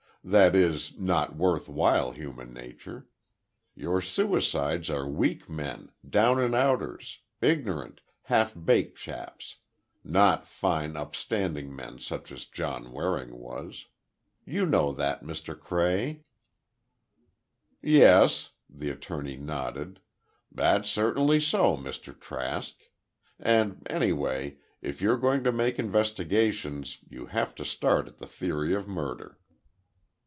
That 0.23 0.55
is, 0.55 0.99
not 0.99 1.35
worthwhile 1.35 2.11
Human 2.11 2.53
Nature. 2.53 3.09
Your 3.73 4.01
suicides 4.01 4.87
are 4.91 5.07
weak 5.09 5.49
men, 5.49 5.89
down 6.07 6.37
and 6.37 6.53
outers, 6.53 7.17
ignorant, 7.41 8.01
half 8.25 8.53
baked 8.53 8.95
chaps. 8.99 9.55
Not 10.03 10.45
fine, 10.45 10.95
upstanding 10.95 11.75
men 11.75 11.97
such 11.97 12.31
as 12.31 12.45
John 12.45 12.91
Waring 12.91 13.39
was. 13.39 13.87
You 14.45 14.67
know 14.67 14.91
that, 14.91 15.23
Mr. 15.23 15.59
Cray?" 15.59 16.23
"Yes," 17.81 18.51
the 18.69 18.91
attorney 18.91 19.37
nodded. 19.37 20.01
"That's 20.51 20.87
certainly 20.87 21.39
so, 21.39 21.75
Mr. 21.77 22.17
Trask. 22.19 22.75
And, 23.39 23.81
anyway, 23.89 24.57
if 24.83 25.01
you're 25.01 25.17
going 25.17 25.43
to 25.45 25.51
make 25.51 25.79
investigations, 25.79 26.99
you 27.09 27.25
have 27.25 27.55
to 27.55 27.65
start 27.65 28.07
on 28.07 28.13
the 28.19 28.27
theory 28.27 28.75
of 28.75 28.87
murder." 28.87 29.39